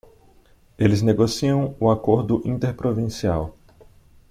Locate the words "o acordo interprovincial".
1.79-3.55